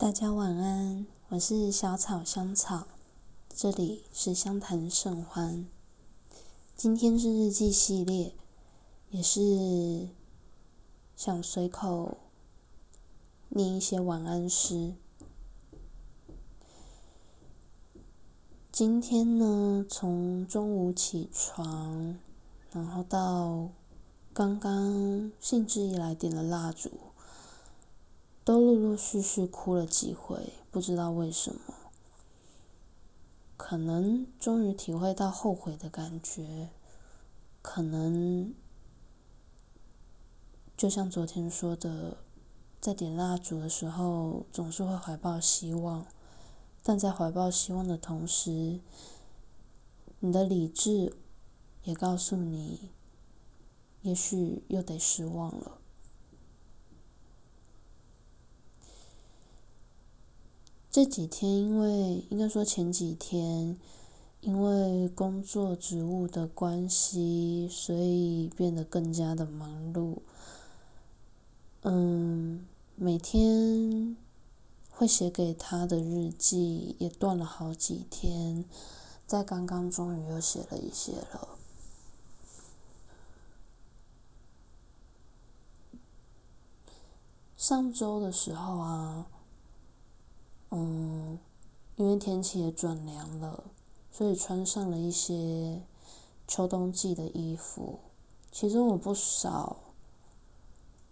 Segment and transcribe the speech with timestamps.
[0.00, 2.86] 大家晚安，我是小草香草，
[3.54, 5.66] 这里是相谈甚欢。
[6.74, 8.32] 今天是日记系列，
[9.10, 10.08] 也是
[11.14, 12.16] 想随口
[13.50, 14.94] 念一些晚安诗。
[18.72, 22.18] 今天呢，从中午起床，
[22.72, 23.68] 然后到
[24.32, 26.90] 刚刚兴致一来点了蜡烛。
[28.44, 31.60] 都陆陆续续哭了几回，不知道为什么，
[33.56, 36.70] 可能终于体会到后悔的感觉，
[37.60, 38.54] 可能
[40.76, 42.16] 就像昨天说的，
[42.80, 46.06] 在点蜡烛的时候总是会怀抱希望，
[46.82, 48.80] 但在怀抱希望的同时，
[50.20, 51.14] 你的理智
[51.84, 52.90] 也告诉你，
[54.00, 55.79] 也许又得失望了。
[60.92, 63.78] 这几天，因为应该说前几天，
[64.40, 70.18] 因为工作职务的关系，所以变得更加的忙碌。
[71.82, 74.16] 嗯，每天
[74.90, 78.64] 会写给他的日记也断了好几天，
[79.28, 81.56] 在刚刚终于又写了一些了。
[87.56, 89.28] 上周的时候啊。
[90.70, 91.38] 嗯，
[91.96, 93.64] 因为天气也转凉了，
[94.10, 95.82] 所以穿上了一些
[96.46, 97.98] 秋冬季的衣服。
[98.52, 99.76] 其中有不少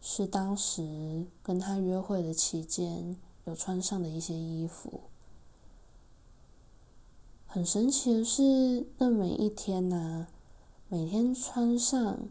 [0.00, 5.00] 是当时跟他约会的期间有穿上的一些衣服。
[7.46, 10.28] 很神奇的是，那每一天呢，
[10.88, 12.28] 每天穿上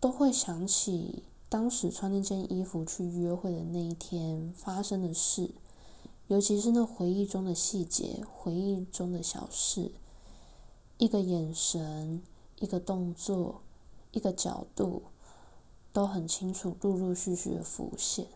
[0.00, 1.22] 都会想起。
[1.52, 5.50] 当时穿那件衣服去约会的那一天发生的事，
[6.28, 9.92] 尤其是那回忆中的细节、回忆中的小事，
[10.96, 12.22] 一个眼神、
[12.58, 13.60] 一个动作、
[14.12, 15.02] 一个角度，
[15.92, 18.28] 都很清楚，陆陆续续的浮现。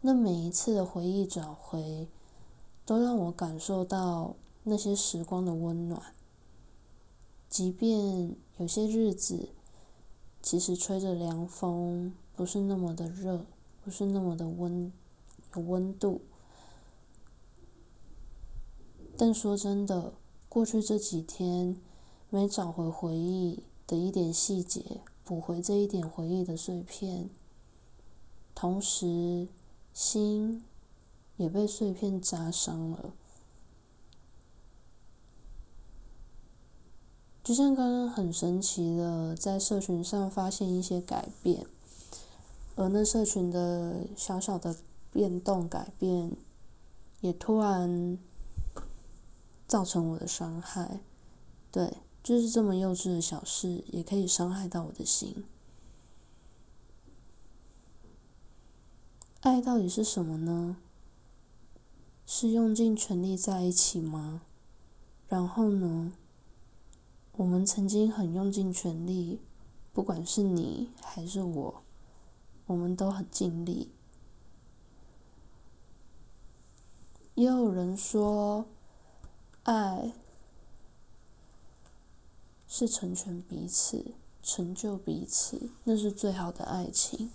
[0.00, 2.08] 那每一次的回忆找回，
[2.86, 6.02] 都让我感受到那些时光的温暖，
[7.50, 9.50] 即便有些日子。
[10.42, 13.46] 其实吹着凉风，不是那么的热，
[13.84, 14.92] 不是那么的温，
[15.54, 16.20] 有温度。
[19.16, 20.14] 但说真的，
[20.48, 21.76] 过去这几天，
[22.28, 27.30] 没找回回忆的一点细节，补回这一点回忆的碎片，
[28.54, 29.46] 同时
[29.92, 30.64] 心
[31.36, 33.14] 也被碎片扎伤了。
[37.44, 41.66] 就像刚刚很神奇的在社群上发现一些改变，
[42.76, 44.76] 而那社群的小小的
[45.12, 46.36] 变动改变，
[47.20, 48.16] 也突然
[49.66, 51.00] 造成我的伤害。
[51.72, 55.44] 对，就是这么幼稚的小事，也可以伤害到我的心。
[59.40, 60.76] 爱到底是什么呢？
[62.24, 64.42] 是用尽全力在一起吗？
[65.28, 66.12] 然后呢？
[67.32, 69.40] 我们曾经很用尽全力，
[69.92, 71.82] 不管是你还是我，
[72.66, 73.90] 我们都很尽力。
[77.34, 78.66] 也有人说，
[79.62, 80.12] 爱
[82.66, 84.12] 是成全彼此、
[84.42, 87.30] 成就彼此，那是最好的爱情。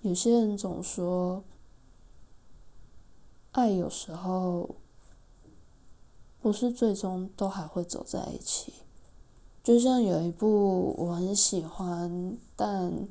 [0.00, 1.44] 有些人总说，
[3.52, 4.76] 爱有时候
[6.40, 8.72] 不是最终都还会走在一起。
[9.62, 13.08] 就像有一部我很喜欢，但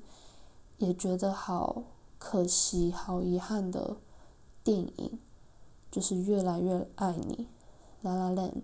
[0.78, 1.84] 也觉得好
[2.18, 3.98] 可惜、好遗憾的
[4.64, 5.20] 电影，
[5.92, 7.48] 就是《越来越爱你》
[8.08, 8.62] （La La Land）。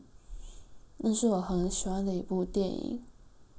[0.97, 3.03] 那是我很喜欢的一部电影，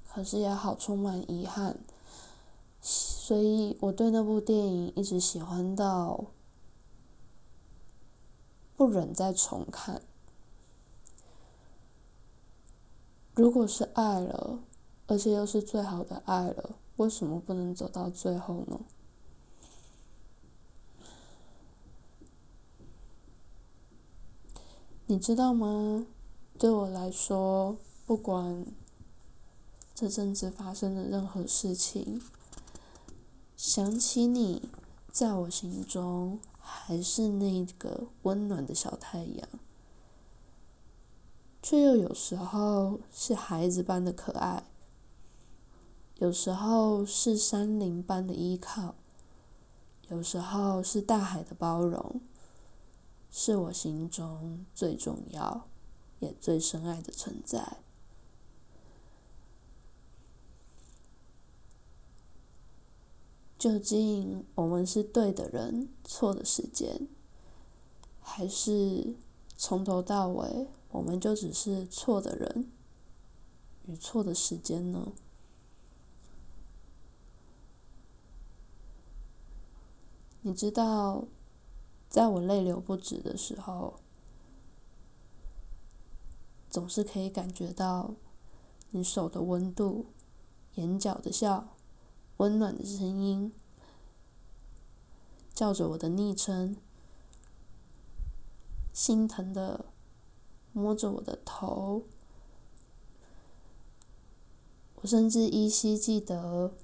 [0.09, 1.78] 可是也好充满遗憾，
[2.81, 6.24] 所以我对那部电影一直喜欢到
[8.77, 10.03] 不忍再重看。
[13.36, 14.60] 如果是爱了，
[15.06, 18.80] 而且又是最好的爱了，为什么不能走到最后呢？
[25.04, 26.06] 你知道吗？
[26.59, 28.65] 对我来说，不管
[29.94, 32.22] 这阵子发生的任何事情，
[33.54, 34.71] 想起你，
[35.12, 39.47] 在我心中还是那个温暖的小太阳。
[41.68, 44.63] 却又有时候是孩子般的可爱，
[46.18, 48.95] 有时候是山林般的依靠，
[50.07, 52.21] 有时候是大海的包容，
[53.33, 55.66] 是我心中最重要
[56.21, 57.78] 也最深爱的存在。
[63.59, 67.09] 究竟我们是对的人，错的时间，
[68.21, 69.16] 还是
[69.57, 72.71] 从头到尾我们就只是错的人
[73.86, 75.12] 与错的时间呢？
[80.42, 81.24] 你知道，
[82.09, 83.98] 在我泪流不止的时候，
[86.71, 88.15] 总是可以感觉到
[88.91, 90.06] 你手的温度、
[90.77, 91.77] 眼角的笑、
[92.36, 93.53] 温暖的声音，
[95.53, 96.77] 叫着我的昵称，
[98.92, 99.86] 心疼的
[100.76, 102.02] 摸着我的头。
[104.96, 106.74] 我甚至依稀记得。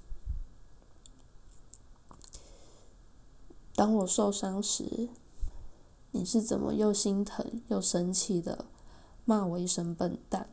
[3.75, 5.09] 当我受伤时，
[6.09, 8.65] 你是怎么又心疼又生气的
[9.25, 10.49] 骂我一声笨蛋？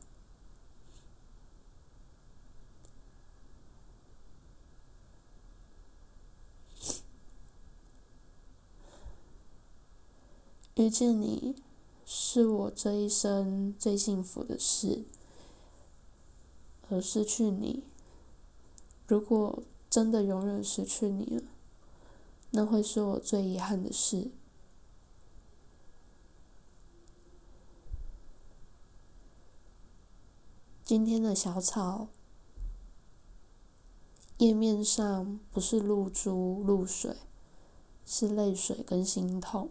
[10.75, 11.57] 遇见你
[12.13, 15.05] 是我这一生最幸福的事，
[16.89, 17.85] 而失去你，
[19.07, 21.45] 如果真的永远失去你了。
[22.51, 24.33] 那会是我最遗憾的事。
[30.85, 32.09] 今天的小草
[34.39, 37.17] 页面上不是露珠露水，
[38.05, 39.71] 是泪水跟心痛。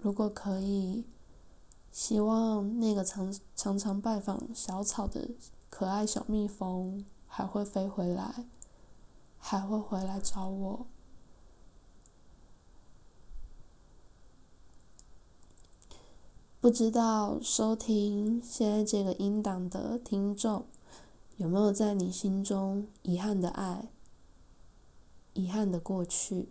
[0.00, 1.04] 如果可以，
[1.92, 5.30] 希望那个常常常拜访小草的
[5.68, 7.04] 可爱小蜜蜂。
[7.32, 8.44] 还会飞回来，
[9.38, 10.86] 还会回来找我。
[16.60, 20.66] 不知道收听现在这个音档的听众，
[21.36, 23.88] 有没有在你心中遗憾的爱、
[25.34, 26.48] 遗憾的过去？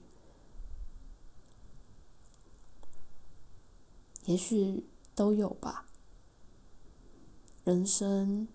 [4.30, 4.86] 也许
[5.16, 5.90] 都有吧。
[7.64, 8.48] 人生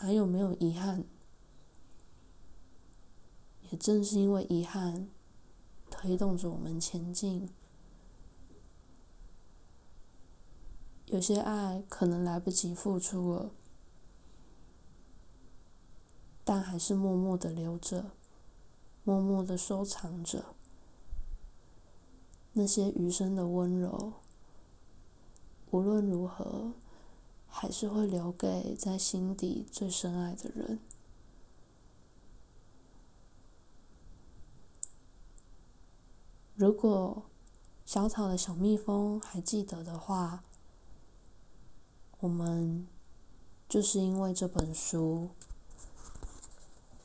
[0.00, 1.04] 哪有没有遗憾？
[3.70, 5.08] 也正是因为遗憾，
[5.92, 7.48] 推动着我们前进。
[11.06, 13.52] 有些爱可能来不及付出了，
[16.42, 18.10] 但还是默默的留着，
[19.04, 20.56] 默默的收藏着。
[22.54, 24.14] 那些余生的温柔，
[25.70, 26.72] 无论如何，
[27.46, 30.78] 还是会留给在心底最深爱的人。
[36.54, 37.22] 如果
[37.86, 40.44] 小草的小蜜蜂还记得的话，
[42.18, 42.86] 我们
[43.68, 45.30] 就是因为这本书，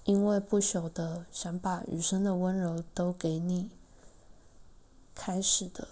[0.03, 3.69] 因为不朽的想把余生的温柔都给你
[5.13, 5.87] 开始的。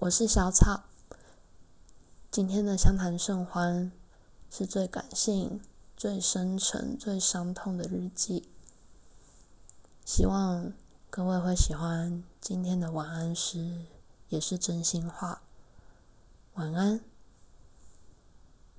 [0.00, 0.84] 我是小草，
[2.30, 3.92] 今天的相谈甚欢
[4.50, 5.60] 是最感性、
[5.94, 8.48] 最深沉、最伤痛的日记，
[10.06, 10.72] 希望。
[11.10, 13.84] 各位会喜欢今天的晚安诗，
[14.30, 15.42] 也是真心话。
[16.54, 17.02] 晚安。